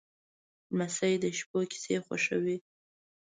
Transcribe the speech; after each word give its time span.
لمسی 0.71 1.13
د 1.23 1.25
شپو 1.37 1.59
کیسې 1.71 1.95
خوښوي. 2.05 2.57